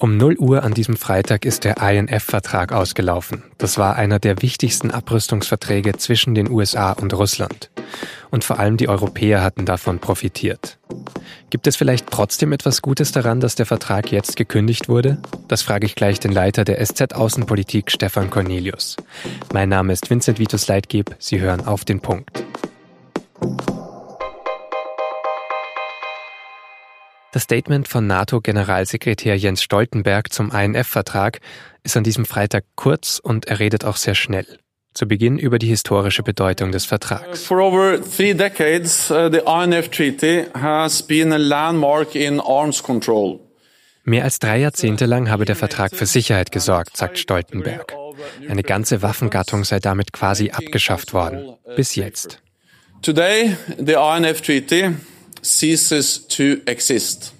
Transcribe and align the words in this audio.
Um 0.00 0.16
0 0.16 0.38
Uhr 0.38 0.64
an 0.64 0.72
diesem 0.72 0.96
Freitag 0.96 1.44
ist 1.44 1.64
der 1.64 1.76
INF-Vertrag 1.76 2.72
ausgelaufen. 2.72 3.42
Das 3.58 3.76
war 3.76 3.96
einer 3.96 4.18
der 4.18 4.40
wichtigsten 4.40 4.90
Abrüstungsverträge 4.90 5.92
zwischen 5.98 6.34
den 6.34 6.50
USA 6.50 6.92
und 6.92 7.12
Russland. 7.12 7.68
Und 8.30 8.42
vor 8.42 8.58
allem 8.58 8.78
die 8.78 8.88
Europäer 8.88 9.42
hatten 9.42 9.66
davon 9.66 9.98
profitiert. 9.98 10.78
Gibt 11.50 11.66
es 11.66 11.76
vielleicht 11.76 12.06
trotzdem 12.06 12.52
etwas 12.52 12.80
Gutes 12.80 13.12
daran, 13.12 13.40
dass 13.40 13.56
der 13.56 13.66
Vertrag 13.66 14.10
jetzt 14.10 14.36
gekündigt 14.36 14.88
wurde? 14.88 15.18
Das 15.48 15.60
frage 15.60 15.84
ich 15.84 15.96
gleich 15.96 16.18
den 16.18 16.32
Leiter 16.32 16.64
der 16.64 16.82
SZ 16.82 17.12
Außenpolitik, 17.12 17.90
Stefan 17.90 18.30
Cornelius. 18.30 18.96
Mein 19.52 19.68
Name 19.68 19.92
ist 19.92 20.08
Vincent 20.08 20.38
Vitus 20.38 20.66
Leitgeb. 20.66 21.14
Sie 21.18 21.40
hören 21.40 21.66
auf 21.66 21.84
den 21.84 22.00
Punkt. 22.00 22.42
Das 27.32 27.44
Statement 27.44 27.86
von 27.86 28.08
NATO-Generalsekretär 28.08 29.36
Jens 29.36 29.62
Stoltenberg 29.62 30.32
zum 30.32 30.50
INF-Vertrag 30.50 31.38
ist 31.84 31.96
an 31.96 32.02
diesem 32.02 32.24
Freitag 32.24 32.64
kurz 32.74 33.20
und 33.22 33.46
er 33.46 33.60
redet 33.60 33.84
auch 33.84 33.96
sehr 33.96 34.16
schnell. 34.16 34.58
Zu 34.94 35.06
Beginn 35.06 35.38
über 35.38 35.60
die 35.60 35.68
historische 35.68 36.24
Bedeutung 36.24 36.72
des 36.72 36.86
Vertrags. 36.86 37.44
For 37.44 37.60
over 37.60 38.00
three 38.02 38.34
decades, 38.34 39.12
uh, 39.12 39.30
the 39.30 39.42
INF 39.46 39.88
Treaty 39.90 40.46
has 40.54 41.00
been 41.00 41.32
a 41.32 41.36
landmark 41.36 42.16
in 42.16 42.40
arms 42.40 42.82
control. 42.82 43.38
Mehr 44.02 44.24
als 44.24 44.40
drei 44.40 44.58
Jahrzehnte 44.58 45.06
lang 45.06 45.30
habe 45.30 45.44
der 45.44 45.54
Vertrag 45.54 45.94
für 45.94 46.06
Sicherheit 46.06 46.50
gesorgt, 46.50 46.96
sagt 46.96 47.18
Stoltenberg. 47.18 47.94
Eine 48.48 48.64
ganze 48.64 49.02
Waffengattung 49.02 49.62
sei 49.62 49.78
damit 49.78 50.12
quasi 50.12 50.50
abgeschafft 50.50 51.12
worden. 51.12 51.54
Bis 51.76 51.94
jetzt. 51.94 52.42
Today, 53.02 53.56
the 53.78 53.94
INF 53.94 54.40
Treaty 54.40 54.96
ceases 55.42 56.26
to 56.28 56.56
exist. 56.66 57.32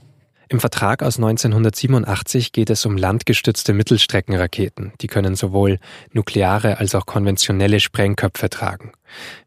Im 0.49 0.59
Vertrag 0.59 1.05
aus 1.05 1.17
1987 1.17 2.51
geht 2.51 2.71
es 2.71 2.85
um 2.85 2.97
landgestützte 2.97 3.73
Mittelstreckenraketen. 3.73 4.93
Die 5.01 5.07
können 5.07 5.37
sowohl 5.37 5.79
nukleare 6.13 6.79
als 6.79 6.97
auch 6.97 7.07
konventionelle 7.07 7.79
Sprengköpfe 7.79 8.51
tragen. 8.51 8.91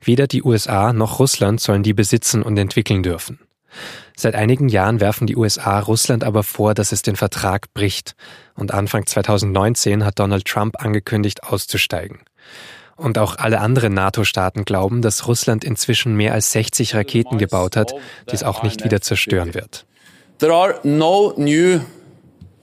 Weder 0.01 0.27
die 0.27 0.43
USA 0.43 0.93
noch 0.93 1.19
Russland 1.19 1.59
sollen 1.59 1.83
die 1.83 1.93
besitzen 1.93 2.41
und 2.41 2.57
entwickeln 2.57 3.03
dürfen. 3.03 3.39
Seit 4.15 4.35
einigen 4.35 4.69
Jahren 4.69 5.01
werfen 5.01 5.27
die 5.27 5.35
USA 5.35 5.79
Russland 5.79 6.23
aber 6.23 6.43
vor, 6.43 6.73
dass 6.73 6.93
es 6.93 7.01
den 7.01 7.17
Vertrag 7.17 7.73
bricht. 7.73 8.15
Und 8.55 8.73
Anfang 8.73 9.05
2019 9.05 10.05
hat 10.05 10.19
Donald 10.19 10.45
Trump 10.45 10.75
angekündigt, 10.79 11.43
auszusteigen. 11.43 12.19
Und 12.95 13.17
auch 13.17 13.37
alle 13.37 13.59
anderen 13.59 13.93
NATO-Staaten 13.93 14.65
glauben, 14.65 15.01
dass 15.01 15.27
Russland 15.27 15.63
inzwischen 15.63 16.15
mehr 16.15 16.33
als 16.33 16.51
60 16.51 16.95
Raketen 16.95 17.37
gebaut 17.37 17.75
hat, 17.75 17.93
die 18.29 18.35
es 18.35 18.43
auch 18.43 18.63
nicht 18.63 18.83
wieder 18.83 19.01
zerstören 19.01 19.53
wird. 19.53 19.85
There 20.39 20.53
are 20.53 20.79
no 20.83 21.33
new 21.37 21.79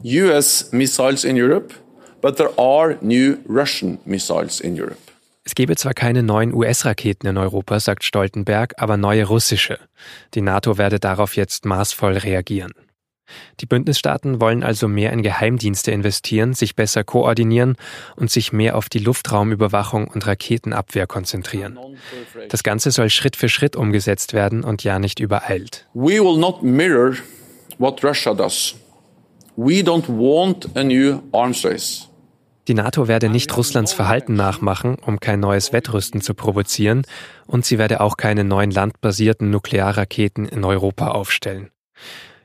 US 0.05 0.71
missiles 0.73 1.25
in 1.25 1.41
Europe, 1.41 1.75
but 2.21 2.37
there 2.37 2.51
are 2.57 2.97
new 3.01 3.37
Russian 3.49 3.99
missiles 4.05 4.61
in 4.61 4.81
Europe. 4.81 4.97
Es 5.45 5.55
gebe 5.55 5.75
zwar 5.75 5.95
keine 5.95 6.23
neuen 6.23 6.55
US-Raketen 6.55 7.27
in 7.27 7.37
Europa, 7.37 7.81
sagt 7.81 8.05
Stoltenberg, 8.05 8.75
aber 8.77 8.97
neue 8.97 9.25
russische. 9.25 9.79
Die 10.35 10.43
NATO 10.43 10.79
werde 10.79 11.01
darauf 11.01 11.35
jetzt 11.35 11.65
maßvoll 11.65 12.19
reagieren. 12.19 12.73
Die 13.61 13.67
Bündnisstaaten 13.67 14.41
wollen 14.41 14.63
also 14.63 14.89
mehr 14.89 15.13
in 15.13 15.23
Geheimdienste 15.23 15.91
investieren, 15.91 16.55
sich 16.55 16.77
besser 16.77 17.05
koordinieren 17.05 17.77
und 18.17 18.31
sich 18.31 18.53
mehr 18.53 18.77
auf 18.77 18.89
die 18.89 18.99
Luftraumüberwachung 18.99 20.09
und 20.09 20.27
Raketenabwehr 20.27 21.07
konzentrieren. 21.07 21.79
Das 22.49 22.63
Ganze 22.63 22.91
soll 22.91 23.11
Schritt 23.11 23.37
für 23.37 23.49
Schritt 23.49 23.77
umgesetzt 23.77 24.33
werden 24.33 24.65
und 24.65 24.85
ja 24.85 24.99
nicht 24.99 25.21
übereilt. 25.21 25.87
We 25.95 26.23
will 26.23 26.39
not 26.39 26.63
mirror 26.63 27.15
what 27.79 28.03
Russia 28.05 28.35
does. 28.35 28.75
We 29.57 29.83
don't 29.83 30.09
want 30.09 30.75
a 30.77 30.83
new 30.83 31.21
arms 31.33 31.65
race. 31.65 32.11
Die 32.69 32.75
NATO 32.75 33.09
werde 33.09 33.29
nicht 33.29 33.57
Russlands 33.57 33.93
Verhalten 33.93 34.35
nachmachen, 34.35 34.97
um 35.05 35.19
kein 35.19 35.41
neues 35.41 35.73
Wettrüsten 35.73 36.21
zu 36.21 36.35
provozieren, 36.35 37.03
und 37.47 37.65
sie 37.65 37.79
werde 37.79 38.01
auch 38.01 38.17
keine 38.17 38.45
neuen 38.45 38.71
landbasierten 38.71 39.51
Nuklearraketen 39.51 40.47
in 40.47 40.65
Europa 40.65 41.09
aufstellen. 41.09 41.71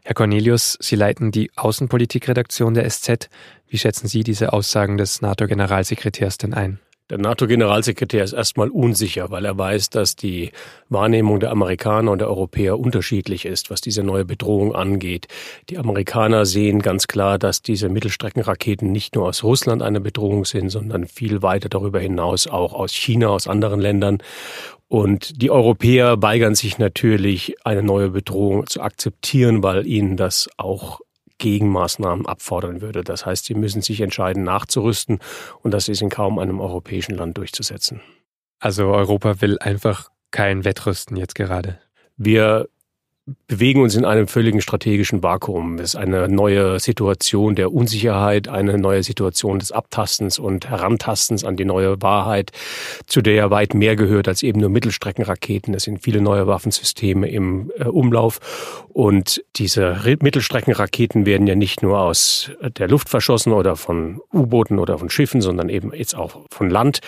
Herr 0.07 0.13
Cornelius, 0.13 0.77
Sie 0.79 0.95
leiten 0.95 1.31
die 1.31 1.49
Außenpolitikredaktion 1.55 2.75
der 2.75 2.87
SZ. 2.87 3.27
Wie 3.67 3.79
schätzen 3.79 4.07
Sie 4.07 4.23
diese 4.23 4.53
Aussagen 4.53 4.97
des 4.97 5.23
NATO-Generalsekretärs 5.23 6.37
denn 6.37 6.53
ein? 6.53 6.79
Der 7.09 7.17
NATO-Generalsekretär 7.17 8.23
ist 8.23 8.33
erstmal 8.33 8.69
unsicher, 8.69 9.31
weil 9.31 9.45
er 9.45 9.57
weiß, 9.57 9.89
dass 9.89 10.15
die 10.15 10.51
Wahrnehmung 10.89 11.39
der 11.39 11.49
Amerikaner 11.49 12.11
und 12.11 12.19
der 12.19 12.29
Europäer 12.29 12.79
unterschiedlich 12.79 13.45
ist, 13.45 13.71
was 13.71 13.81
diese 13.81 14.03
neue 14.03 14.25
Bedrohung 14.25 14.75
angeht. 14.75 15.27
Die 15.69 15.79
Amerikaner 15.79 16.45
sehen 16.45 16.83
ganz 16.83 17.07
klar, 17.07 17.39
dass 17.39 17.63
diese 17.63 17.89
Mittelstreckenraketen 17.89 18.91
nicht 18.91 19.15
nur 19.15 19.27
aus 19.27 19.43
Russland 19.43 19.81
eine 19.81 20.01
Bedrohung 20.01 20.45
sind, 20.45 20.69
sondern 20.69 21.05
viel 21.07 21.41
weiter 21.43 21.69
darüber 21.69 21.99
hinaus 21.99 22.45
auch 22.47 22.73
aus 22.73 22.91
China, 22.91 23.29
aus 23.29 23.47
anderen 23.47 23.79
Ländern. 23.79 24.19
Und 24.87 25.41
die 25.41 25.49
Europäer 25.49 26.21
weigern 26.21 26.55
sich 26.55 26.77
natürlich, 26.77 27.55
eine 27.65 27.83
neue 27.83 28.09
Bedrohung 28.11 28.67
zu 28.67 28.81
akzeptieren, 28.81 29.63
weil 29.63 29.87
ihnen 29.87 30.15
das 30.15 30.47
auch 30.57 31.01
Gegenmaßnahmen 31.37 32.25
abfordern 32.25 32.81
würde. 32.81 33.03
Das 33.03 33.25
heißt, 33.25 33.45
sie 33.45 33.55
müssen 33.55 33.81
sich 33.81 34.01
entscheiden, 34.01 34.43
nachzurüsten 34.43 35.19
und 35.61 35.71
das 35.73 35.89
ist 35.89 36.01
in 36.01 36.09
kaum 36.09 36.39
einem 36.39 36.61
europäischen 36.61 37.15
Land 37.15 37.37
durchzusetzen. 37.37 38.01
Also 38.59 38.87
Europa 38.87 39.41
will 39.41 39.57
einfach 39.59 40.09
kein 40.31 40.63
Wettrüsten 40.63 41.17
jetzt 41.17 41.35
gerade. 41.35 41.79
Wir 42.15 42.67
bewegen 43.47 43.81
uns 43.81 43.95
in 43.95 44.05
einem 44.05 44.27
völligen 44.27 44.61
strategischen 44.61 45.23
Vakuum. 45.23 45.79
Es 45.79 45.89
ist 45.89 45.95
eine 45.95 46.29
neue 46.29 46.79
Situation 46.79 47.55
der 47.55 47.73
Unsicherheit, 47.73 48.47
eine 48.47 48.77
neue 48.77 49.01
Situation 49.01 49.57
des 49.57 49.71
Abtastens 49.71 50.37
und 50.37 50.69
Herantastens 50.69 51.43
an 51.43 51.55
die 51.55 51.65
neue 51.65 51.99
Wahrheit, 52.03 52.51
zu 53.07 53.23
der 53.23 53.33
ja 53.33 53.49
weit 53.49 53.73
mehr 53.73 53.95
gehört 53.95 54.27
als 54.27 54.43
eben 54.43 54.59
nur 54.59 54.69
Mittelstreckenraketen. 54.69 55.73
Es 55.73 55.83
sind 55.83 56.03
viele 56.03 56.21
neue 56.21 56.45
Waffensysteme 56.45 57.27
im 57.27 57.71
äh, 57.79 57.85
Umlauf 57.85 58.85
und 58.93 59.43
diese 59.55 59.99
Mittelstreckenraketen 60.21 61.25
werden 61.25 61.47
ja 61.47 61.55
nicht 61.55 61.81
nur 61.81 61.99
aus 61.99 62.51
der 62.77 62.87
Luft 62.87 63.09
verschossen 63.09 63.53
oder 63.53 63.75
von 63.75 64.21
U-Booten 64.33 64.77
oder 64.77 64.99
von 64.99 65.09
Schiffen, 65.09 65.41
sondern 65.41 65.69
eben 65.69 65.91
jetzt 65.95 66.15
auch 66.15 66.41
von 66.51 66.69
Land. 66.69 66.99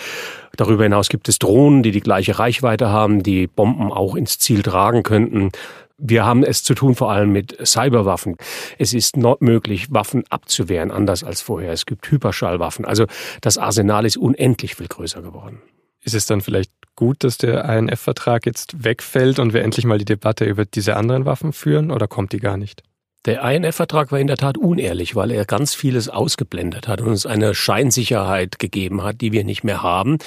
Darüber 0.56 0.82
hinaus 0.82 1.08
gibt 1.08 1.28
es 1.28 1.38
Drohnen, 1.38 1.84
die 1.84 1.92
die 1.92 2.00
gleiche 2.00 2.40
Reichweite 2.40 2.88
haben, 2.88 3.22
die 3.22 3.46
Bomben 3.46 3.92
auch 3.92 4.16
ins 4.16 4.38
Ziel 4.38 4.62
tragen 4.62 5.04
könnten. 5.04 5.52
Wir 6.00 6.24
haben 6.24 6.44
es 6.44 6.62
zu 6.62 6.74
tun 6.74 6.94
vor 6.94 7.10
allem 7.10 7.32
mit 7.32 7.58
Cyberwaffen. 7.66 8.36
Es 8.78 8.94
ist 8.94 9.16
not 9.16 9.42
möglich, 9.42 9.92
Waffen 9.92 10.22
abzuwehren, 10.30 10.92
anders 10.92 11.24
als 11.24 11.40
vorher. 11.40 11.72
Es 11.72 11.86
gibt 11.86 12.08
Hyperschallwaffen. 12.08 12.84
Also 12.84 13.06
das 13.40 13.58
Arsenal 13.58 14.06
ist 14.06 14.16
unendlich 14.16 14.76
viel 14.76 14.86
größer 14.86 15.22
geworden. 15.22 15.60
Ist 16.04 16.14
es 16.14 16.26
dann 16.26 16.40
vielleicht 16.40 16.70
gut, 16.94 17.24
dass 17.24 17.36
der 17.36 17.64
INF-Vertrag 17.64 18.46
jetzt 18.46 18.84
wegfällt 18.84 19.40
und 19.40 19.52
wir 19.52 19.62
endlich 19.62 19.84
mal 19.84 19.98
die 19.98 20.04
Debatte 20.04 20.44
über 20.44 20.64
diese 20.64 20.96
anderen 20.96 21.24
Waffen 21.24 21.52
führen 21.52 21.90
oder 21.90 22.06
kommt 22.06 22.32
die 22.32 22.38
gar 22.38 22.56
nicht? 22.56 22.84
Der 23.24 23.42
INF-Vertrag 23.42 24.12
war 24.12 24.20
in 24.20 24.28
der 24.28 24.36
Tat 24.36 24.56
unehrlich, 24.56 25.16
weil 25.16 25.32
er 25.32 25.44
ganz 25.44 25.74
vieles 25.74 26.08
ausgeblendet 26.08 26.86
hat 26.86 27.00
und 27.00 27.08
uns 27.08 27.26
eine 27.26 27.52
Scheinsicherheit 27.52 28.60
gegeben 28.60 29.02
hat, 29.02 29.20
die 29.20 29.32
wir 29.32 29.44
nicht 29.44 29.64
mehr 29.64 29.82
haben. 29.82 30.18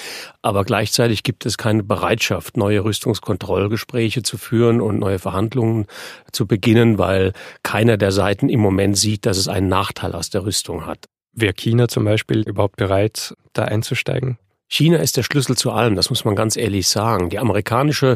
Aber 0.41 0.65
gleichzeitig 0.65 1.23
gibt 1.23 1.45
es 1.45 1.57
keine 1.57 1.83
Bereitschaft, 1.83 2.57
neue 2.57 2.83
Rüstungskontrollgespräche 2.83 4.23
zu 4.23 4.37
führen 4.37 4.81
und 4.81 4.99
neue 4.99 5.19
Verhandlungen 5.19 5.85
zu 6.33 6.45
beginnen, 6.45 6.97
weil 6.97 7.31
keiner 7.63 7.95
der 7.95 8.11
Seiten 8.11 8.49
im 8.49 8.59
Moment 8.59 8.97
sieht, 8.97 9.25
dass 9.25 9.37
es 9.37 9.47
einen 9.47 9.69
Nachteil 9.69 10.13
aus 10.13 10.29
der 10.29 10.45
Rüstung 10.45 10.85
hat. 10.85 11.05
Wäre 11.33 11.53
China 11.53 11.87
zum 11.87 12.03
Beispiel 12.03 12.41
überhaupt 12.41 12.75
bereit, 12.75 13.33
da 13.53 13.63
einzusteigen? 13.63 14.37
China 14.73 14.99
ist 14.99 15.17
der 15.17 15.23
Schlüssel 15.23 15.57
zu 15.57 15.71
allem, 15.71 15.97
das 15.97 16.09
muss 16.09 16.23
man 16.23 16.33
ganz 16.33 16.55
ehrlich 16.55 16.87
sagen. 16.87 17.29
Die 17.29 17.39
amerikanische 17.39 18.15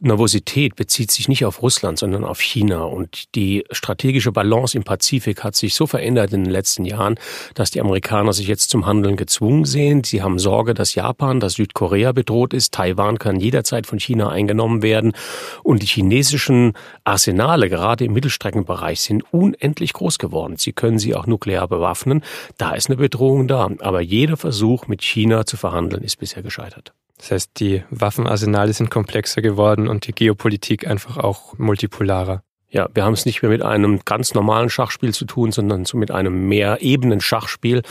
Nervosität 0.00 0.76
bezieht 0.76 1.10
sich 1.10 1.28
nicht 1.28 1.46
auf 1.46 1.62
Russland, 1.62 1.98
sondern 1.98 2.24
auf 2.24 2.42
China. 2.42 2.82
Und 2.82 3.34
die 3.34 3.64
strategische 3.70 4.30
Balance 4.30 4.76
im 4.76 4.84
Pazifik 4.84 5.42
hat 5.42 5.56
sich 5.56 5.74
so 5.74 5.86
verändert 5.86 6.34
in 6.34 6.44
den 6.44 6.52
letzten 6.52 6.84
Jahren, 6.84 7.14
dass 7.54 7.70
die 7.70 7.80
Amerikaner 7.80 8.34
sich 8.34 8.48
jetzt 8.48 8.68
zum 8.68 8.84
Handeln 8.84 9.16
gezwungen 9.16 9.64
sehen. 9.64 10.04
Sie 10.04 10.22
haben 10.22 10.38
Sorge, 10.38 10.74
dass 10.74 10.94
Japan, 10.94 11.40
dass 11.40 11.54
Südkorea 11.54 12.12
bedroht 12.12 12.52
ist. 12.52 12.74
Taiwan 12.74 13.18
kann 13.18 13.40
jederzeit 13.40 13.86
von 13.86 13.98
China 13.98 14.28
eingenommen 14.28 14.82
werden. 14.82 15.14
Und 15.62 15.80
die 15.80 15.86
chinesischen 15.86 16.74
Arsenale, 17.04 17.70
gerade 17.70 18.04
im 18.04 18.12
Mittelstreckenbereich, 18.12 19.00
sind 19.00 19.24
unendlich 19.32 19.94
groß 19.94 20.18
geworden. 20.18 20.56
Sie 20.58 20.74
können 20.74 20.98
sie 20.98 21.14
auch 21.14 21.26
nuklear 21.26 21.66
bewaffnen. 21.66 22.22
Da 22.58 22.74
ist 22.74 22.90
eine 22.90 22.98
Bedrohung 22.98 23.48
da. 23.48 23.70
Aber 23.80 24.02
jeder 24.02 24.36
Versuch, 24.36 24.86
mit 24.86 25.02
China 25.02 25.46
zu 25.46 25.56
verhandeln, 25.56 25.93
Handeln 25.94 26.04
ist 26.04 26.16
bisher 26.16 26.42
gescheitert. 26.42 26.92
Das 27.16 27.30
heißt, 27.30 27.60
die 27.60 27.84
Waffenarsenale 27.90 28.72
sind 28.72 28.90
komplexer 28.90 29.40
geworden 29.40 29.88
und 29.88 30.06
die 30.06 30.12
Geopolitik 30.12 30.86
einfach 30.86 31.16
auch 31.16 31.56
multipolarer. 31.58 32.42
Ja, 32.68 32.88
wir 32.92 33.04
haben 33.04 33.12
es 33.12 33.24
nicht 33.24 33.40
mehr 33.42 33.52
mit 33.52 33.62
einem 33.62 34.00
ganz 34.04 34.34
normalen 34.34 34.68
Schachspiel 34.68 35.14
zu 35.14 35.24
tun, 35.24 35.52
sondern 35.52 35.84
so 35.84 35.96
mit 35.96 36.10
einem 36.10 36.48
mehrebenen 36.48 37.20
Schachspiel. 37.20 37.82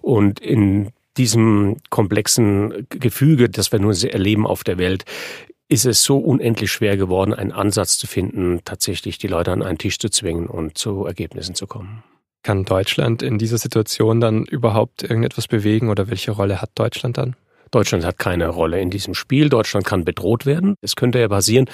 Und 0.00 0.38
in 0.38 0.90
diesem 1.16 1.78
komplexen 1.90 2.86
Gefüge, 2.88 3.48
das 3.50 3.72
wir 3.72 3.80
nur 3.80 3.92
erleben 4.04 4.46
auf 4.46 4.62
der 4.62 4.78
Welt, 4.78 5.04
ist 5.68 5.84
es 5.84 6.04
so 6.04 6.18
unendlich 6.18 6.70
schwer 6.70 6.96
geworden, 6.96 7.34
einen 7.34 7.50
Ansatz 7.50 7.98
zu 7.98 8.06
finden, 8.06 8.60
tatsächlich 8.64 9.18
die 9.18 9.26
Leute 9.26 9.50
an 9.50 9.62
einen 9.62 9.78
Tisch 9.78 9.98
zu 9.98 10.08
zwingen 10.08 10.46
und 10.46 10.78
zu 10.78 11.04
Ergebnissen 11.04 11.56
zu 11.56 11.66
kommen. 11.66 12.04
Kann 12.44 12.64
Deutschland 12.64 13.22
in 13.22 13.38
dieser 13.38 13.58
Situation 13.58 14.20
dann 14.20 14.44
überhaupt 14.44 15.02
irgendetwas 15.02 15.48
bewegen 15.48 15.90
oder 15.90 16.08
welche 16.08 16.30
Rolle 16.30 16.62
hat 16.62 16.70
Deutschland 16.76 17.18
dann? 17.18 17.34
Deutschland 17.70 18.04
hat 18.04 18.18
keine 18.18 18.48
Rolle 18.48 18.80
in 18.80 18.90
diesem 18.90 19.14
Spiel. 19.14 19.48
Deutschland 19.48 19.86
kann 19.86 20.04
bedroht 20.04 20.46
werden. 20.46 20.74
Es 20.80 20.96
könnte 20.96 21.18
ja 21.18 21.28
passieren, 21.28 21.66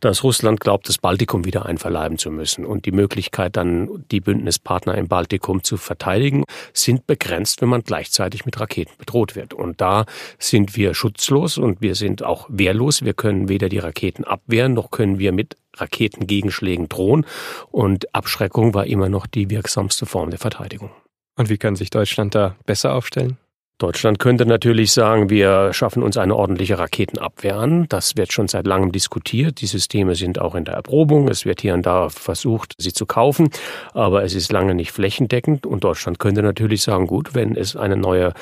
dass 0.00 0.24
Russland 0.24 0.60
glaubt, 0.60 0.88
das 0.88 0.98
Baltikum 0.98 1.44
wieder 1.44 1.66
einverleiben 1.66 2.18
zu 2.18 2.30
müssen. 2.30 2.64
Und 2.64 2.86
die 2.86 2.92
Möglichkeit, 2.92 3.56
dann 3.56 4.04
die 4.10 4.20
Bündnispartner 4.20 4.96
im 4.96 5.08
Baltikum 5.08 5.62
zu 5.62 5.76
verteidigen, 5.76 6.44
sind 6.72 7.06
begrenzt, 7.06 7.62
wenn 7.62 7.68
man 7.68 7.82
gleichzeitig 7.82 8.44
mit 8.44 8.58
Raketen 8.60 8.94
bedroht 8.98 9.36
wird. 9.36 9.54
Und 9.54 9.80
da 9.80 10.06
sind 10.38 10.76
wir 10.76 10.94
schutzlos 10.94 11.58
und 11.58 11.80
wir 11.80 11.94
sind 11.94 12.22
auch 12.22 12.46
wehrlos. 12.48 13.04
Wir 13.04 13.14
können 13.14 13.48
weder 13.48 13.68
die 13.68 13.78
Raketen 13.78 14.24
abwehren, 14.24 14.74
noch 14.74 14.90
können 14.90 15.18
wir 15.18 15.32
mit 15.32 15.56
Raketengegenschlägen 15.76 16.88
drohen. 16.88 17.26
Und 17.70 18.14
Abschreckung 18.14 18.74
war 18.74 18.86
immer 18.86 19.08
noch 19.08 19.26
die 19.26 19.50
wirksamste 19.50 20.06
Form 20.06 20.30
der 20.30 20.38
Verteidigung. 20.38 20.90
Und 21.36 21.48
wie 21.48 21.58
kann 21.58 21.76
sich 21.76 21.90
Deutschland 21.90 22.34
da 22.34 22.56
besser 22.64 22.94
aufstellen? 22.94 23.38
Deutschland 23.78 24.20
könnte 24.20 24.46
natürlich 24.46 24.92
sagen, 24.92 25.30
wir 25.30 25.72
schaffen 25.72 26.04
uns 26.04 26.16
eine 26.16 26.36
ordentliche 26.36 26.78
Raketenabwehr 26.78 27.56
an. 27.56 27.86
Das 27.88 28.16
wird 28.16 28.32
schon 28.32 28.46
seit 28.46 28.68
langem 28.68 28.92
diskutiert. 28.92 29.60
Die 29.60 29.66
Systeme 29.66 30.14
sind 30.14 30.40
auch 30.40 30.54
in 30.54 30.64
der 30.64 30.74
Erprobung. 30.74 31.26
Es 31.26 31.44
wird 31.44 31.60
hier 31.60 31.74
und 31.74 31.84
da 31.84 32.08
versucht, 32.08 32.74
sie 32.78 32.92
zu 32.92 33.04
kaufen. 33.04 33.50
Aber 33.92 34.22
es 34.22 34.34
ist 34.34 34.52
lange 34.52 34.76
nicht 34.76 34.92
flächendeckend. 34.92 35.66
Und 35.66 35.82
Deutschland 35.82 36.20
könnte 36.20 36.40
natürlich 36.44 36.82
sagen, 36.82 37.08
gut, 37.08 37.34
wenn 37.34 37.56
es 37.56 37.74
eine 37.74 37.96
neue 37.96 38.32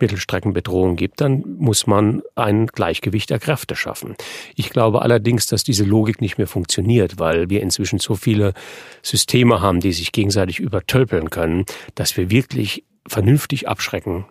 Mittelstreckenbedrohung 0.00 0.96
gibt, 0.96 1.20
dann 1.20 1.44
muss 1.58 1.86
man 1.86 2.22
ein 2.34 2.66
Gleichgewicht 2.66 3.30
der 3.30 3.38
Kräfte 3.38 3.76
schaffen. 3.76 4.16
Ich 4.56 4.70
glaube 4.70 5.02
allerdings, 5.02 5.46
dass 5.46 5.62
diese 5.62 5.84
Logik 5.84 6.20
nicht 6.20 6.36
mehr 6.36 6.48
funktioniert, 6.48 7.20
weil 7.20 7.48
wir 7.48 7.62
inzwischen 7.62 8.00
so 8.00 8.16
viele 8.16 8.54
Systeme 9.02 9.60
haben, 9.60 9.78
die 9.78 9.92
sich 9.92 10.10
gegenseitig 10.10 10.58
übertölpeln 10.58 11.30
können, 11.30 11.64
dass 11.94 12.16
wir 12.16 12.32
wirklich 12.32 12.82
vernünftig 13.06 13.68
abschrecken 13.68 14.24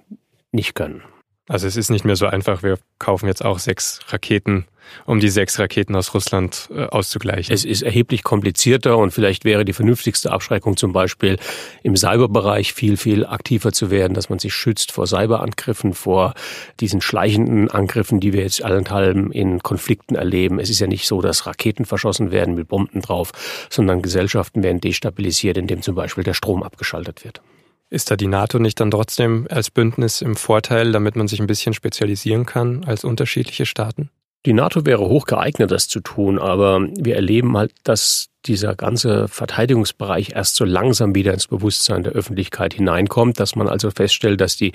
nicht 0.51 0.75
können. 0.75 1.03
Also 1.49 1.65
es 1.65 1.75
ist 1.75 1.89
nicht 1.89 2.05
mehr 2.05 2.15
so 2.15 2.27
einfach, 2.27 2.61
wir 2.61 2.77
kaufen 2.99 3.25
jetzt 3.25 3.43
auch 3.43 3.57
sechs 3.57 4.01
Raketen, 4.09 4.67
um 5.07 5.19
die 5.19 5.29
sechs 5.29 5.57
Raketen 5.57 5.95
aus 5.95 6.13
Russland 6.13 6.69
äh, 6.71 6.85
auszugleichen. 6.85 7.51
Es 7.51 7.65
ist 7.65 7.81
erheblich 7.81 8.21
komplizierter 8.21 8.99
und 8.99 9.11
vielleicht 9.11 9.45
wäre 9.45 9.65
die 9.65 9.73
vernünftigste 9.73 10.31
Abschreckung 10.31 10.77
zum 10.77 10.93
Beispiel 10.93 11.39
im 11.81 11.97
Cyberbereich 11.97 12.73
viel, 12.73 12.97
viel 12.97 13.25
aktiver 13.25 13.71
zu 13.71 13.89
werden, 13.89 14.13
dass 14.13 14.29
man 14.29 14.37
sich 14.37 14.53
schützt 14.53 14.91
vor 14.91 15.07
Cyberangriffen, 15.07 15.93
vor 15.93 16.35
diesen 16.81 17.01
schleichenden 17.01 17.71
Angriffen, 17.71 18.19
die 18.19 18.31
wir 18.31 18.43
jetzt 18.43 18.63
allenthalben 18.63 19.31
in 19.31 19.63
Konflikten 19.63 20.13
erleben. 20.13 20.59
Es 20.59 20.69
ist 20.69 20.81
ja 20.81 20.87
nicht 20.87 21.07
so, 21.07 21.19
dass 21.19 21.47
Raketen 21.47 21.85
verschossen 21.85 22.29
werden 22.29 22.53
mit 22.53 22.67
Bomben 22.67 23.01
drauf, 23.01 23.31
sondern 23.71 24.03
Gesellschaften 24.03 24.61
werden 24.61 24.81
destabilisiert, 24.81 25.57
indem 25.57 25.81
zum 25.81 25.95
Beispiel 25.95 26.23
der 26.23 26.35
Strom 26.35 26.61
abgeschaltet 26.61 27.25
wird. 27.25 27.41
Ist 27.91 28.11
da 28.11 28.15
die 28.15 28.27
NATO 28.27 28.59
nicht 28.59 28.79
dann 28.79 28.91
trotzdem 28.91 29.47
als 29.49 29.71
Bündnis 29.71 30.21
im 30.21 30.35
Vorteil, 30.35 30.91
damit 30.91 31.15
man 31.15 31.27
sich 31.27 31.39
ein 31.39 31.47
bisschen 31.47 31.73
spezialisieren 31.73 32.45
kann 32.45 32.83
als 32.83 33.03
unterschiedliche 33.03 33.65
Staaten? 33.65 34.11
Die 34.45 34.53
NATO 34.53 34.85
wäre 34.85 35.05
hoch 35.09 35.25
geeignet, 35.25 35.69
das 35.69 35.89
zu 35.89 35.99
tun, 35.99 36.39
aber 36.39 36.87
wir 36.97 37.15
erleben 37.15 37.57
halt, 37.57 37.73
dass 37.83 38.29
dieser 38.45 38.73
ganze 38.73 39.27
Verteidigungsbereich 39.27 40.31
erst 40.33 40.55
so 40.55 40.63
langsam 40.63 41.13
wieder 41.13 41.33
ins 41.33 41.47
Bewusstsein 41.47 42.03
der 42.03 42.13
Öffentlichkeit 42.13 42.73
hineinkommt, 42.73 43.37
dass 43.37 43.57
man 43.57 43.67
also 43.67 43.91
feststellt, 43.91 44.39
dass 44.39 44.55
die 44.55 44.71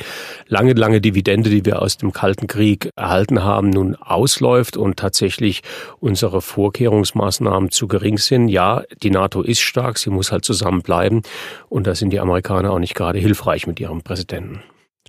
lange, 0.46 0.74
lange 0.74 1.00
Dividende, 1.00 1.48
die 1.48 1.64
wir 1.64 1.80
aus 1.80 1.96
dem 1.96 2.12
Kalten 2.12 2.46
Krieg 2.46 2.90
erhalten 2.94 3.42
haben, 3.42 3.70
nun 3.70 3.96
ausläuft 3.96 4.76
und 4.76 4.98
tatsächlich 4.98 5.62
unsere 5.98 6.42
Vorkehrungsmaßnahmen 6.42 7.70
zu 7.70 7.88
gering 7.88 8.18
sind. 8.18 8.48
Ja, 8.48 8.82
die 9.02 9.10
NATO 9.10 9.40
ist 9.40 9.60
stark, 9.60 9.96
sie 9.96 10.10
muss 10.10 10.30
halt 10.30 10.44
zusammenbleiben 10.44 11.22
und 11.70 11.86
da 11.86 11.94
sind 11.94 12.10
die 12.10 12.20
Amerikaner 12.20 12.70
auch 12.70 12.78
nicht 12.78 12.94
gerade 12.94 13.18
hilfreich 13.18 13.66
mit 13.66 13.80
ihrem 13.80 14.02
Präsidenten. 14.02 14.62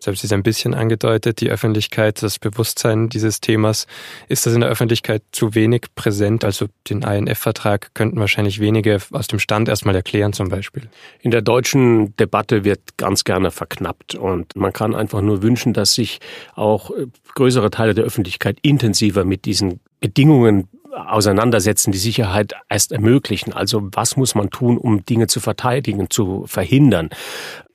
Jetzt 0.06 0.08
habe 0.08 0.16
ich 0.18 0.24
es 0.24 0.34
ein 0.34 0.44
bisschen 0.44 0.76
angedeutet, 0.76 1.42
die 1.42 1.50
Öffentlichkeit, 1.50 2.22
das 2.22 2.38
Bewusstsein 2.38 3.10
dieses 3.10 3.42
Themas. 3.42 3.88
Ist 4.28 4.46
das 4.46 4.54
in 4.54 4.62
der 4.62 4.70
Öffentlichkeit 4.70 5.24
zu 5.32 5.56
wenig 5.56 5.86
präsent? 5.96 6.44
Also 6.46 6.68
den 6.88 7.02
INF-Vertrag 7.02 7.90
könnten 7.96 8.20
wahrscheinlich 8.20 8.60
wenige 8.60 9.00
aus 9.14 9.26
dem 9.26 9.40
Stand 9.40 9.68
erstmal 9.68 9.96
erklären 9.96 10.32
zum 10.32 10.50
Beispiel. 10.50 10.84
In 11.22 11.32
der 11.32 11.42
deutschen 11.42 12.16
Debatte 12.18 12.64
wird 12.64 12.82
ganz 12.98 13.24
gerne 13.24 13.50
verknappt 13.50 14.14
und 14.14 14.56
man 14.56 14.72
kann 14.74 14.94
einfach 14.94 15.22
nur 15.22 15.42
wünschen, 15.42 15.74
dass 15.74 15.96
sich 15.96 16.20
auch 16.54 16.92
größere 17.34 17.72
Teile 17.72 17.96
der 17.96 18.04
Öffentlichkeit 18.04 18.60
intensiver 18.62 19.26
mit 19.26 19.46
diesen 19.46 19.80
Bedingungen 20.02 20.68
auseinandersetzen, 20.96 21.92
die 21.92 21.98
Sicherheit 21.98 22.54
erst 22.70 22.92
ermöglichen. 22.92 23.54
Also 23.54 23.90
was 23.92 24.18
muss 24.18 24.36
man 24.36 24.50
tun, 24.52 24.78
um 24.78 25.04
Dinge 25.04 25.26
zu 25.26 25.40
verteidigen, 25.40 26.12
zu 26.12 26.46
verhindern? 26.48 27.10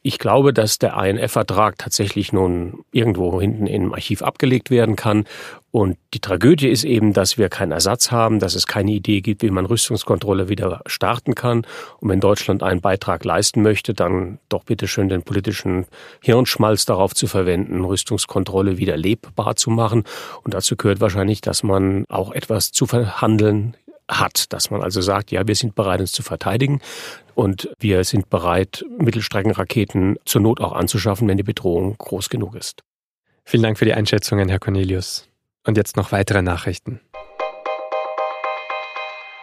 Ich 0.02 0.18
glaube, 0.18 0.54
dass 0.54 0.78
der 0.78 0.96
INF-Vertrag 0.96 1.76
tatsächlich 1.76 2.32
nun 2.32 2.84
irgendwo 2.90 3.38
hinten 3.38 3.66
im 3.66 3.92
Archiv 3.92 4.22
abgelegt 4.22 4.70
werden 4.70 4.96
kann. 4.96 5.24
Und 5.72 5.98
die 6.14 6.20
Tragödie 6.20 6.68
ist 6.68 6.84
eben, 6.84 7.12
dass 7.12 7.36
wir 7.36 7.50
keinen 7.50 7.72
Ersatz 7.72 8.10
haben, 8.10 8.38
dass 8.38 8.54
es 8.54 8.66
keine 8.66 8.92
Idee 8.92 9.20
gibt, 9.20 9.42
wie 9.42 9.50
man 9.50 9.66
Rüstungskontrolle 9.66 10.48
wieder 10.48 10.80
starten 10.86 11.34
kann. 11.34 11.66
Und 11.98 12.08
wenn 12.08 12.18
Deutschland 12.18 12.62
einen 12.62 12.80
Beitrag 12.80 13.26
leisten 13.26 13.60
möchte, 13.60 13.92
dann 13.92 14.38
doch 14.48 14.64
bitte 14.64 14.88
schön 14.88 15.10
den 15.10 15.22
politischen 15.22 15.84
Hirnschmalz 16.22 16.86
darauf 16.86 17.14
zu 17.14 17.26
verwenden, 17.26 17.84
Rüstungskontrolle 17.84 18.78
wieder 18.78 18.96
lebbar 18.96 19.54
zu 19.56 19.70
machen. 19.70 20.04
Und 20.42 20.54
dazu 20.54 20.76
gehört 20.76 21.00
wahrscheinlich, 21.00 21.42
dass 21.42 21.62
man 21.62 22.06
auch 22.08 22.32
etwas 22.32 22.72
zu 22.72 22.86
verhandeln 22.86 23.76
hat, 24.10 24.52
dass 24.52 24.70
man 24.70 24.82
also 24.82 25.00
sagt, 25.00 25.30
ja, 25.30 25.46
wir 25.46 25.54
sind 25.54 25.74
bereit, 25.74 26.00
uns 26.00 26.12
zu 26.12 26.22
verteidigen 26.22 26.80
und 27.34 27.70
wir 27.78 28.04
sind 28.04 28.28
bereit, 28.28 28.84
Mittelstreckenraketen 28.98 30.16
zur 30.24 30.42
Not 30.42 30.60
auch 30.60 30.72
anzuschaffen, 30.72 31.28
wenn 31.28 31.36
die 31.36 31.42
Bedrohung 31.42 31.96
groß 31.96 32.28
genug 32.28 32.54
ist. 32.54 32.82
Vielen 33.44 33.62
Dank 33.62 33.78
für 33.78 33.84
die 33.84 33.94
Einschätzungen, 33.94 34.48
Herr 34.48 34.58
Cornelius. 34.58 35.26
Und 35.66 35.76
jetzt 35.76 35.96
noch 35.96 36.12
weitere 36.12 36.42
Nachrichten. 36.42 37.00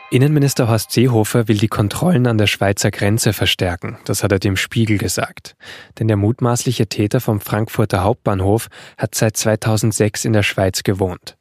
Innenminister 0.09 0.69
Horst 0.69 0.93
Seehofer 0.93 1.49
will 1.49 1.57
die 1.57 1.67
Kontrollen 1.67 2.27
an 2.27 2.37
der 2.37 2.47
Schweizer 2.47 2.91
Grenze 2.91 3.33
verstärken, 3.33 3.97
das 4.05 4.23
hat 4.23 4.31
er 4.31 4.39
dem 4.39 4.55
Spiegel 4.55 4.97
gesagt. 4.97 5.57
Denn 5.99 6.07
der 6.07 6.15
mutmaßliche 6.15 6.87
Täter 6.87 7.19
vom 7.19 7.41
Frankfurter 7.41 8.03
Hauptbahnhof 8.05 8.69
hat 8.97 9.15
seit 9.15 9.35
2006 9.35 10.23
in 10.23 10.31
der 10.31 10.43
Schweiz 10.43 10.83
gewohnt. 10.83 11.35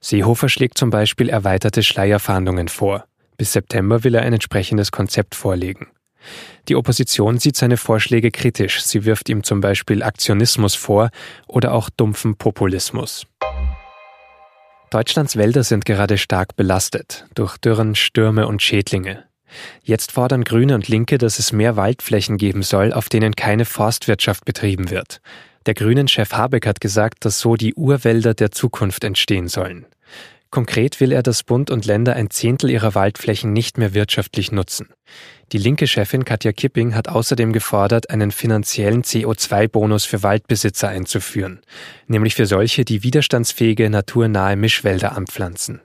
Seehofer 0.00 0.48
schlägt 0.48 0.78
zum 0.78 0.90
Beispiel 0.90 1.28
erweiterte 1.28 1.82
Schleierfahndungen 1.82 2.68
vor. 2.68 3.04
Bis 3.36 3.52
September 3.52 4.04
will 4.04 4.14
er 4.14 4.22
ein 4.22 4.32
entsprechendes 4.32 4.92
Konzept 4.92 5.34
vorlegen. 5.34 5.88
Die 6.68 6.76
Opposition 6.76 7.38
sieht 7.38 7.56
seine 7.56 7.76
Vorschläge 7.76 8.30
kritisch. 8.30 8.82
Sie 8.82 9.04
wirft 9.04 9.28
ihm 9.28 9.42
zum 9.42 9.60
Beispiel 9.60 10.02
Aktionismus 10.02 10.74
vor 10.74 11.10
oder 11.46 11.72
auch 11.72 11.90
dumpfen 11.90 12.36
Populismus. 12.36 13.26
Deutschlands 14.90 15.36
Wälder 15.36 15.64
sind 15.64 15.84
gerade 15.84 16.18
stark 16.18 16.56
belastet 16.56 17.26
durch 17.34 17.58
Dürren, 17.58 17.94
Stürme 17.94 18.46
und 18.46 18.62
Schädlinge. 18.62 19.24
Jetzt 19.82 20.12
fordern 20.12 20.44
Grüne 20.44 20.74
und 20.74 20.88
Linke, 20.88 21.18
dass 21.18 21.38
es 21.38 21.52
mehr 21.52 21.76
Waldflächen 21.76 22.38
geben 22.38 22.62
soll, 22.62 22.92
auf 22.92 23.08
denen 23.08 23.36
keine 23.36 23.64
Forstwirtschaft 23.64 24.44
betrieben 24.44 24.90
wird. 24.90 25.20
Der 25.66 25.74
Grünen-Chef 25.74 26.32
Habeck 26.32 26.66
hat 26.66 26.80
gesagt, 26.80 27.24
dass 27.24 27.40
so 27.40 27.56
die 27.56 27.74
Urwälder 27.74 28.34
der 28.34 28.50
Zukunft 28.50 29.02
entstehen 29.02 29.48
sollen. 29.48 29.86
Konkret 30.50 31.00
will 31.00 31.10
er, 31.10 31.24
dass 31.24 31.42
Bund 31.42 31.70
und 31.70 31.84
Länder 31.84 32.14
ein 32.14 32.30
Zehntel 32.30 32.70
ihrer 32.70 32.94
Waldflächen 32.94 33.52
nicht 33.52 33.76
mehr 33.76 33.92
wirtschaftlich 33.92 34.52
nutzen. 34.52 34.90
Die 35.52 35.58
linke 35.58 35.88
Chefin 35.88 36.24
Katja 36.24 36.52
Kipping 36.52 36.94
hat 36.94 37.08
außerdem 37.08 37.52
gefordert, 37.52 38.10
einen 38.10 38.30
finanziellen 38.30 39.02
CO2-Bonus 39.02 40.04
für 40.04 40.22
Waldbesitzer 40.22 40.88
einzuführen, 40.88 41.60
nämlich 42.06 42.36
für 42.36 42.46
solche, 42.46 42.84
die 42.84 43.02
widerstandsfähige, 43.02 43.90
naturnahe 43.90 44.54
Mischwälder 44.54 45.16
anpflanzen. 45.16 45.80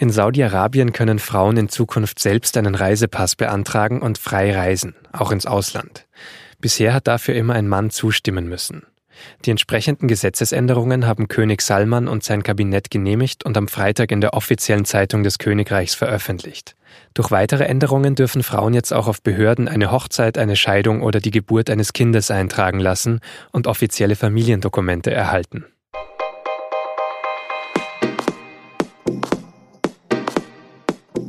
In 0.00 0.10
Saudi-Arabien 0.10 0.92
können 0.92 1.18
Frauen 1.18 1.56
in 1.56 1.68
Zukunft 1.68 2.20
selbst 2.20 2.56
einen 2.56 2.76
Reisepass 2.76 3.34
beantragen 3.34 4.00
und 4.00 4.16
frei 4.16 4.56
reisen, 4.56 4.94
auch 5.10 5.32
ins 5.32 5.44
Ausland. 5.44 6.06
Bisher 6.60 6.94
hat 6.94 7.08
dafür 7.08 7.34
immer 7.34 7.54
ein 7.54 7.66
Mann 7.66 7.90
zustimmen 7.90 8.48
müssen. 8.48 8.86
Die 9.44 9.50
entsprechenden 9.50 10.06
Gesetzesänderungen 10.06 11.04
haben 11.04 11.26
König 11.26 11.62
Salman 11.62 12.06
und 12.06 12.22
sein 12.22 12.44
Kabinett 12.44 12.92
genehmigt 12.92 13.44
und 13.44 13.56
am 13.56 13.66
Freitag 13.66 14.12
in 14.12 14.20
der 14.20 14.34
offiziellen 14.34 14.84
Zeitung 14.84 15.24
des 15.24 15.38
Königreichs 15.38 15.96
veröffentlicht. 15.96 16.76
Durch 17.14 17.32
weitere 17.32 17.64
Änderungen 17.64 18.14
dürfen 18.14 18.44
Frauen 18.44 18.74
jetzt 18.74 18.92
auch 18.92 19.08
auf 19.08 19.20
Behörden 19.20 19.66
eine 19.66 19.90
Hochzeit, 19.90 20.38
eine 20.38 20.54
Scheidung 20.54 21.02
oder 21.02 21.18
die 21.18 21.32
Geburt 21.32 21.70
eines 21.70 21.92
Kindes 21.92 22.30
eintragen 22.30 22.78
lassen 22.78 23.18
und 23.50 23.66
offizielle 23.66 24.14
Familiendokumente 24.14 25.10
erhalten. 25.10 25.64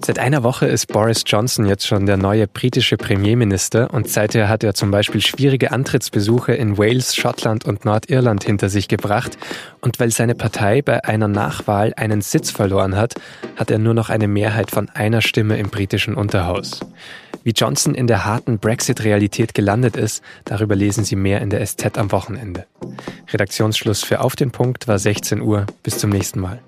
Seit 0.09 0.17
einer 0.17 0.41
Woche 0.41 0.65
ist 0.65 0.87
Boris 0.87 1.21
Johnson 1.23 1.67
jetzt 1.67 1.85
schon 1.85 2.07
der 2.07 2.17
neue 2.17 2.47
britische 2.47 2.97
Premierminister 2.97 3.93
und 3.93 4.09
seither 4.09 4.49
hat 4.49 4.63
er 4.63 4.73
zum 4.73 4.89
Beispiel 4.89 5.21
schwierige 5.21 5.71
Antrittsbesuche 5.71 6.51
in 6.51 6.79
Wales, 6.79 7.15
Schottland 7.15 7.63
und 7.63 7.85
Nordirland 7.85 8.43
hinter 8.43 8.69
sich 8.69 8.87
gebracht. 8.87 9.37
Und 9.81 9.99
weil 9.99 10.09
seine 10.09 10.33
Partei 10.33 10.81
bei 10.81 11.05
einer 11.05 11.27
Nachwahl 11.27 11.93
einen 11.95 12.21
Sitz 12.21 12.49
verloren 12.49 12.95
hat, 12.95 13.13
hat 13.55 13.69
er 13.69 13.77
nur 13.77 13.93
noch 13.93 14.09
eine 14.09 14.27
Mehrheit 14.27 14.71
von 14.71 14.89
einer 14.89 15.21
Stimme 15.21 15.59
im 15.59 15.69
britischen 15.69 16.15
Unterhaus. 16.15 16.79
Wie 17.43 17.51
Johnson 17.51 17.93
in 17.93 18.07
der 18.07 18.25
harten 18.25 18.57
Brexit-Realität 18.57 19.53
gelandet 19.53 19.95
ist, 19.95 20.23
darüber 20.43 20.75
lesen 20.75 21.03
Sie 21.03 21.17
mehr 21.17 21.39
in 21.39 21.51
der 21.51 21.63
SZ 21.63 21.99
am 21.99 22.11
Wochenende. 22.11 22.65
Redaktionsschluss 23.31 24.03
für 24.03 24.21
Auf 24.21 24.35
den 24.35 24.49
Punkt 24.49 24.87
war 24.87 24.97
16 24.97 25.39
Uhr. 25.39 25.67
Bis 25.83 25.99
zum 25.99 26.09
nächsten 26.09 26.39
Mal. 26.39 26.59